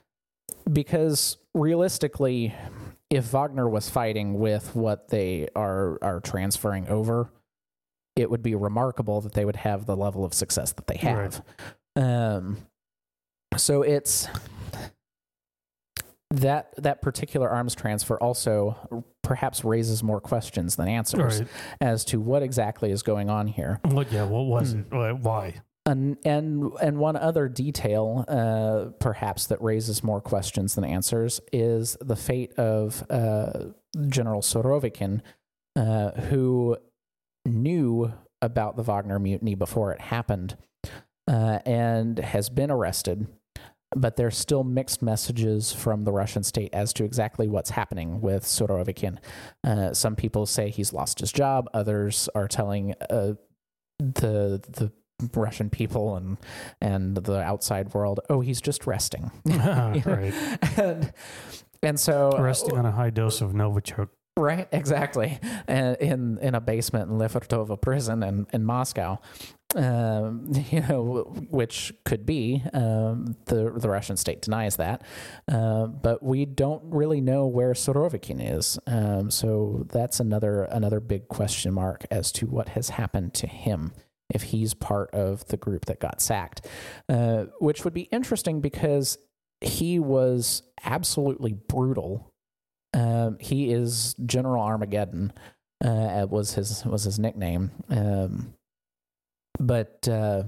[0.70, 2.55] Because realistically,
[3.09, 7.33] if Wagner was fighting with what they are are transferring over,
[8.16, 11.42] it would be remarkable that they would have the level of success that they have.
[11.96, 12.59] Um,
[13.57, 14.29] so it's
[16.31, 21.49] that that particular arms transfer also perhaps raises more questions than answers Right.
[21.81, 23.81] as to what exactly is going on here.
[23.85, 24.12] What?
[24.12, 24.25] Yeah.
[24.25, 24.81] What was Hmm.
[24.81, 24.87] it?
[24.93, 25.55] Why- Why?
[25.87, 31.97] And and and one other detail, uh, perhaps that raises more questions than answers, is
[32.01, 33.71] the fate of uh,
[34.09, 35.23] General Surovikin,
[35.75, 36.77] uh, who
[37.47, 38.12] knew
[38.43, 40.57] about the Wagner mutiny before it happened,
[41.27, 43.27] uh, and has been arrested.
[43.96, 48.44] But there's still mixed messages from the Russian state as to exactly what's happening with
[48.44, 49.18] Surovikin.
[49.64, 51.68] Uh, some people say he's lost his job.
[51.74, 53.33] Others are telling uh,
[53.98, 54.92] the the
[55.35, 56.38] Russian people and
[56.81, 60.33] and the outside world, oh, he's just resting, right.
[60.79, 61.12] and
[61.83, 64.09] and so Resting on a high dose of Novichok.
[64.38, 69.18] right, exactly, and in in a basement in Lefortovo prison in in Moscow.
[69.76, 75.02] Um, you know, which could be um, the the Russian state denies that,
[75.50, 78.78] uh, but we don't really know where Surovikin is.
[78.87, 83.92] Um, so that's another another big question mark as to what has happened to him
[84.33, 86.66] if he's part of the group that got sacked,
[87.09, 89.18] uh, which would be interesting because
[89.61, 92.33] he was absolutely brutal.
[92.94, 95.33] Um, he is General Armageddon.
[95.83, 97.70] Uh, was his was his nickname.
[99.61, 100.44] But uh,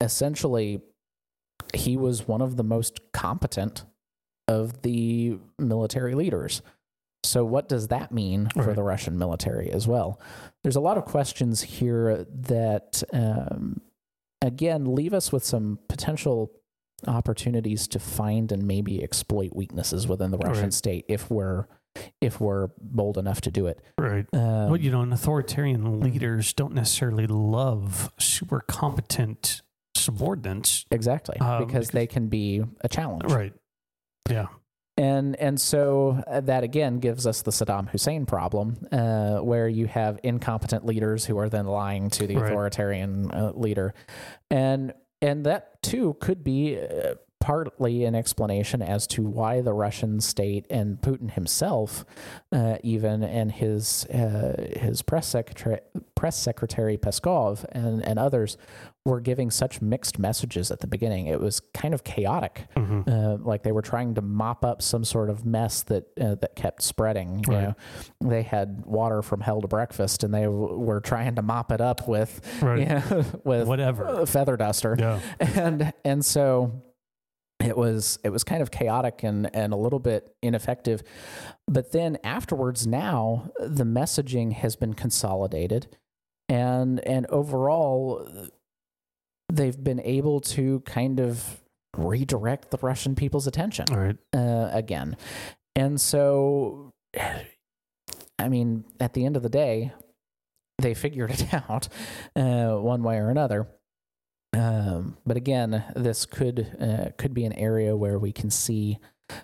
[0.00, 0.82] essentially,
[1.74, 3.84] he was one of the most competent
[4.48, 6.62] of the military leaders.
[7.24, 8.76] So, what does that mean for Right.
[8.76, 10.20] the Russian military as well?
[10.62, 13.80] There's a lot of questions here that, um,
[14.42, 16.50] again, leave us with some potential
[17.06, 20.72] opportunities to find and maybe exploit weaknesses within the Russian Right.
[20.74, 21.66] state if we're
[22.20, 23.80] if we're bold enough to do it.
[23.98, 24.26] Right.
[24.32, 29.62] Um, Well, you know, and authoritarian leaders don't necessarily love super competent
[29.96, 30.86] subordinates.
[30.90, 33.30] exactly um, because they can be a challenge.
[33.30, 33.52] Right.
[34.30, 34.46] Yeah.
[34.96, 39.86] And and so uh, that again gives us the Saddam Hussein problem, uh, where you
[39.86, 42.46] have incompetent leaders who are then lying to the Right.
[42.50, 43.94] authoritarian uh, leader,
[44.50, 50.20] and and that too could be uh, partly an explanation as to why the Russian
[50.20, 52.04] state and Putin himself,
[52.52, 55.80] uh, even and his uh, his press secretary
[56.14, 58.56] press secretary Peskov and and others
[59.06, 61.26] were giving such mixed messages at the beginning.
[61.26, 65.04] It was kind of chaotic hmm uh, like they were trying to mop up some
[65.04, 67.42] sort of mess that uh, that kept spreading.
[67.48, 67.62] You Right.
[67.62, 67.74] know,
[68.30, 71.80] they had water from hell to breakfast, and they w- were trying to mop it
[71.80, 72.80] up with Right.
[72.80, 74.04] you know, with Whatever.
[74.04, 75.20] a feather duster, Yeah.
[75.40, 76.82] and and so
[77.60, 81.02] it was it was kind of chaotic and and a little bit ineffective.
[81.68, 85.96] But then afterwards, now the messaging has been consolidated,
[86.48, 88.26] and and overall,
[89.52, 91.60] they've been able to kind of
[91.96, 94.16] redirect the Russian people's attention right.
[94.34, 95.16] uh, again.
[95.76, 96.92] And so,
[98.38, 99.92] I mean, at the end of the day,
[100.78, 101.88] they figured it out
[102.36, 103.68] uh, one way or another.
[104.52, 108.98] Um, but again, this could uh, could be an area where we can see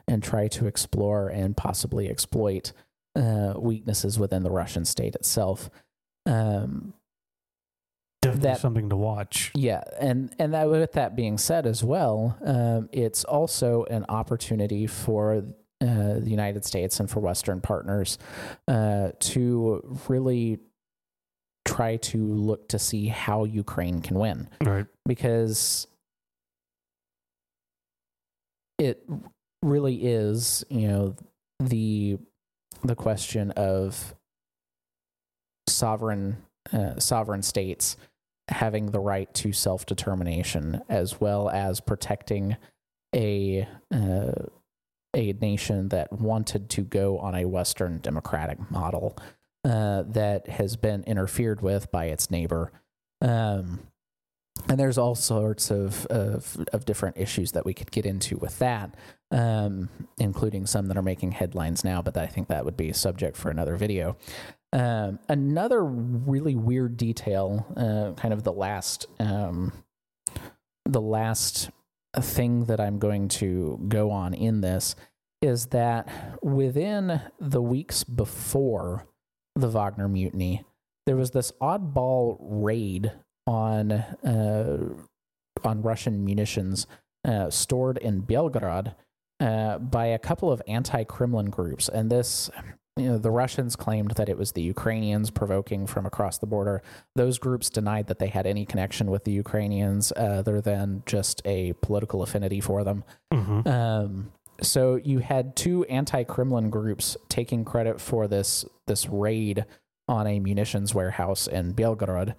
[0.08, 2.72] and try to explore and possibly exploit
[3.14, 5.70] uh, weaknesses within the Russian state itself.
[6.26, 6.94] Um,
[8.22, 9.52] Definitely That- something to watch.
[9.54, 14.88] yeah, and and that, with that being said as well, um, it's also an opportunity
[14.88, 15.44] for
[15.80, 18.18] uh, the United States and for Western partners
[18.66, 20.58] uh, to really
[21.66, 24.86] try to look to see how Ukraine can win Right.
[25.06, 25.86] because
[28.78, 29.02] it
[29.62, 31.16] really is, you know,
[31.60, 32.18] the
[32.84, 34.14] the question of
[35.68, 36.36] sovereign
[36.72, 37.96] uh, sovereign states
[38.48, 42.56] having the right to self determination as well as protecting
[43.14, 44.32] a uh,
[45.14, 49.16] a nation that wanted to go on a Western democratic model
[49.66, 52.70] uh, that has been interfered with by its neighbor.
[53.20, 53.80] Um,
[54.68, 58.58] and there's all sorts of, of of different issues that we could get into with
[58.60, 58.94] that,
[59.32, 59.88] um,
[60.18, 62.00] including some that are making headlines now.
[62.00, 64.16] But I think that would be a subject for another video.
[64.72, 69.72] Um, another really weird detail, uh, kind of the last um,
[70.84, 71.70] the last
[72.16, 74.94] thing that I'm going to go on in this
[75.42, 76.08] is that
[76.40, 79.06] within the weeks before
[79.56, 80.64] the Wagner mutiny,
[81.06, 83.12] there was this oddball raid
[83.46, 84.78] on uh,
[85.64, 86.86] on Russian munitions
[87.24, 88.94] uh, stored in Belgorod
[89.40, 92.50] uh, by a couple of anti-Kremlin groups, and this.
[92.98, 96.80] You know, the Russians claimed that it was the Ukrainians provoking from across the border.
[97.14, 101.74] Those groups denied that they had any connection with the Ukrainians other than just a
[101.82, 103.04] political affinity for them.
[103.30, 104.32] hmm Um,
[104.62, 109.64] so you had two anti-Kremlin groups taking credit for this this raid
[110.08, 112.34] on a munitions warehouse in Belgorod,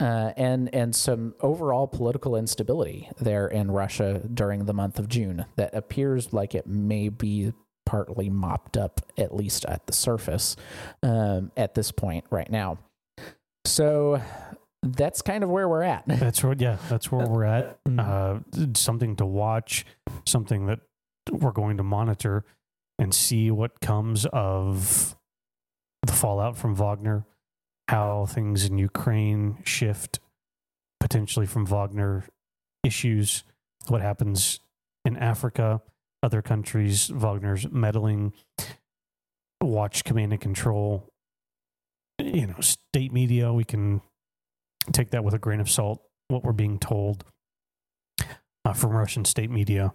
[0.00, 5.44] uh, and and some overall political instability there in Russia during the month of June
[5.56, 7.52] that appears like it may be
[7.84, 10.56] partly mopped up at least at the surface
[11.02, 12.78] um, at this point right now.
[13.64, 14.20] So
[14.82, 16.04] that's kind of where we're at.
[16.06, 17.82] That's where, yeah, that's where we're at.
[17.84, 18.00] Mhm.
[18.00, 19.84] Uh, something to watch,
[20.26, 20.80] something that
[21.30, 22.44] we're going to monitor
[22.98, 25.16] and see what comes of
[26.02, 27.24] the fallout from Wagner,
[27.88, 30.20] how things in Ukraine shift
[31.00, 32.24] potentially from Wagner
[32.84, 33.44] issues,
[33.88, 34.60] what happens
[35.04, 35.82] in Africa,
[36.22, 38.32] other countries, Wagner's meddling,
[39.60, 41.08] watch command and control,
[42.18, 43.52] you know, state media.
[43.52, 44.00] We can
[44.92, 47.24] take that with a grain of salt, what we're being told
[48.64, 49.92] uh, from Russian state media.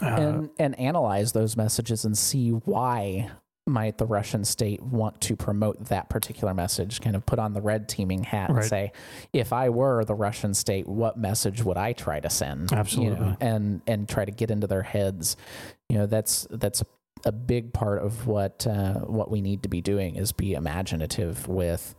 [0.00, 3.30] Uh, and and analyze those messages and see why
[3.66, 7.60] might the Russian state want to promote that particular message kind of put on the
[7.60, 8.92] red teaming hat and say
[9.32, 12.70] if I were the Russian state what message would I try to send?
[12.70, 13.36] You know, Absolutely.
[13.40, 15.36] and and try to get into their heads.
[15.88, 16.82] You know that's that's
[17.24, 21.46] a big part of what uh, what we need to be doing is be imaginative
[21.48, 21.94] with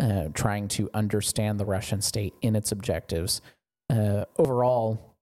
[0.00, 3.40] uh, trying to understand the Russian state in its objectives.
[3.90, 5.13] Uh, overall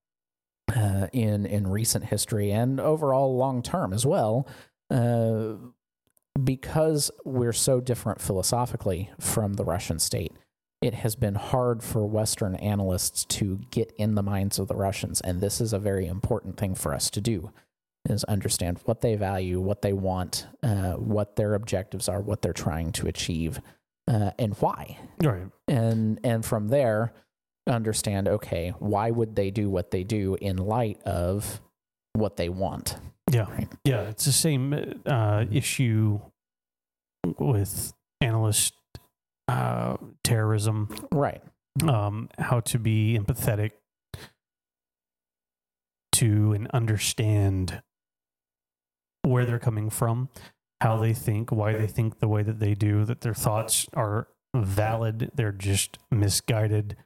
[0.74, 4.46] uh, in in recent history and overall long term as well,
[4.90, 5.54] uh,
[6.42, 10.32] because we're so different philosophically from the Russian state.
[10.80, 15.20] It has been hard for Western analysts to get in the minds of the Russians,
[15.20, 17.52] and this is a very important thing for us to do:
[18.08, 22.52] is understand what they value, what they want, uh, what their objectives are, what they're
[22.52, 23.60] trying to achieve,
[24.08, 25.46] uh, and why right.
[25.68, 27.12] and and from there
[27.66, 31.60] understand okay why would they do what they do in light of
[32.14, 32.96] what they want
[33.30, 33.50] Yeah.
[33.50, 33.68] Right.
[33.84, 34.02] Yeah.
[34.02, 36.20] It's the same uh, issue
[37.38, 38.74] with analyst
[39.48, 41.42] uh, terrorism, right
[41.86, 43.72] um, how to be empathetic
[46.12, 47.82] to and understand
[49.22, 50.28] where they're coming from,
[50.80, 54.28] how they think, why they think the way that they do, that their thoughts are
[54.54, 56.96] valid, they're just misguided.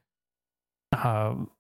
[1.04, 1.50] Um,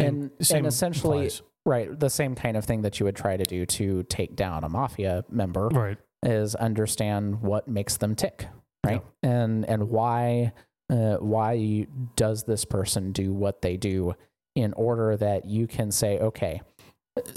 [0.00, 1.42] And- and essentially- applies.
[1.66, 4.64] right the same kind of thing that you would try to do to take down
[4.64, 8.48] a mafia member right, is understand what makes them tick
[8.84, 9.02] right?
[9.22, 10.52] And and why
[10.90, 11.86] uh, why
[12.16, 14.14] does this person do what they do
[14.56, 16.62] in order that you can say okay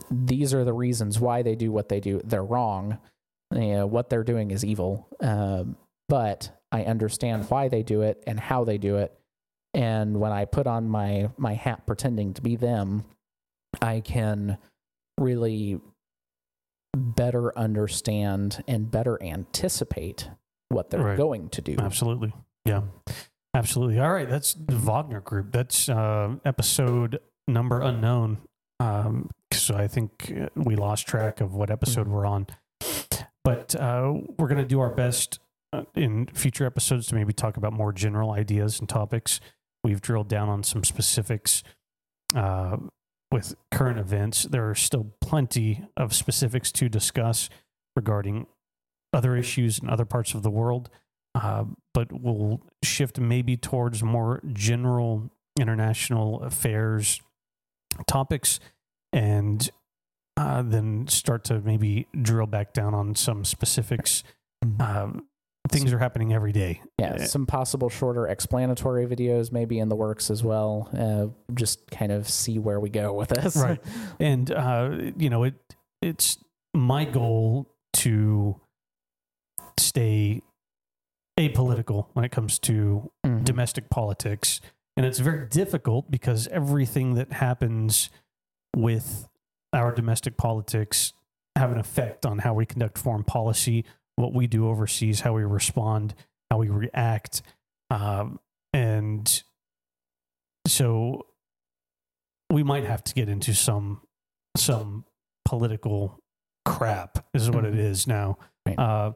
[0.09, 2.21] these are the reasons why they do what they do.
[2.23, 2.97] They're wrong.
[3.53, 5.05] You know, what they're doing is evil.
[5.19, 5.75] Um,
[6.07, 9.17] but i understand why they do it and how they do it
[9.75, 13.03] and when i put on my my hat pretending to be them
[13.81, 14.57] i can
[15.19, 15.79] really
[16.95, 20.29] better understand and better anticipate
[20.69, 21.17] what they're Right.
[21.17, 21.75] going to do.
[21.79, 22.33] absolutely,
[22.65, 22.81] yeah,
[23.53, 23.99] absolutely.
[23.99, 25.51] All right, that's the Wagner Group.
[25.51, 28.39] That's uh, episode number unknown.
[28.79, 32.47] Um, so I think uh, we lost track of what episode we're on,
[33.43, 35.39] but uh, we're going to do our best
[35.73, 39.39] uh, in future episodes to maybe talk about more general ideas and topics.
[39.85, 41.61] We've drilled down on some specifics
[42.35, 42.77] uh,
[43.31, 44.41] with current events.
[44.41, 47.51] There are still plenty of specifics to discuss
[47.95, 48.47] regarding
[49.13, 50.89] other issues in other parts of the world,
[51.35, 55.29] uh, but we'll shift maybe towards more general
[55.59, 57.21] international affairs
[58.07, 58.59] topics
[59.13, 59.69] and
[60.35, 64.23] uh, then start to maybe drill back down on some specifics.
[64.79, 65.27] Um,
[65.69, 66.81] things are happening every day.
[66.99, 70.89] Yeah, Uh, some possible shorter explanatory videos maybe in the works as well.
[70.97, 73.55] Uh, just kind of see where we go with this.
[73.55, 73.81] Right.
[74.19, 75.55] and uh, you know it
[76.01, 76.37] it's
[76.73, 78.59] my goal to
[79.79, 80.41] stay
[81.39, 83.43] apolitical when it comes to Mhm.
[83.43, 84.61] domestic politics
[84.97, 88.09] and it's very difficult because everything that happens
[88.75, 89.27] with
[89.73, 91.11] our domestic politics
[91.57, 93.83] have an effect on how we conduct foreign policy
[94.17, 96.13] what we do overseas how we respond
[96.49, 97.41] how we react
[97.89, 98.39] um,
[98.73, 99.43] and
[100.67, 101.25] so
[102.51, 104.01] we might have to get into some
[104.57, 105.05] some
[105.43, 106.19] political
[106.65, 107.79] crap is what it Mhm.
[107.79, 108.79] is now Right.
[108.79, 109.13] uh,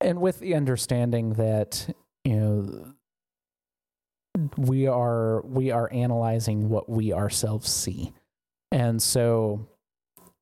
[0.00, 1.88] and with the understanding that
[2.24, 2.94] you know
[4.56, 8.12] we are we are analyzing what we ourselves see
[8.72, 9.66] and so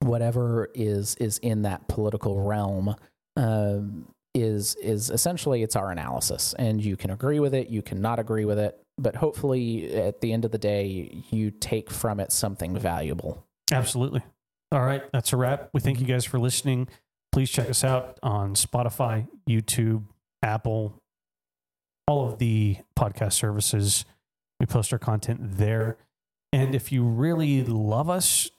[0.00, 2.94] whatever is is in that political realm
[3.36, 8.18] um, is is essentially it's our analysis and you can agree with it you cannot
[8.18, 12.30] agree with it but hopefully at the end of the day you take from it
[12.30, 14.22] something valuable Absolutely.
[14.72, 15.70] All right, that's a wrap.
[15.72, 16.88] We thank you guys for listening.
[17.32, 20.04] Please check us out on Spotify, YouTube,
[20.42, 21.00] Apple,
[22.06, 24.04] all of the podcast services.
[24.58, 25.98] We post our content there.
[26.52, 28.50] And if you really love us,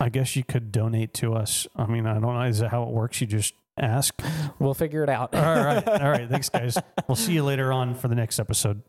[0.00, 1.66] I guess you could donate to us.
[1.76, 2.42] I mean, I don't know.
[2.42, 3.20] Is that how it works?
[3.20, 4.14] You just ask?
[4.58, 5.86] we'll figure it out All right.
[5.86, 6.28] All right.
[6.30, 6.78] Thanks, guys.
[7.08, 8.82] We'll see you later on for the next episode.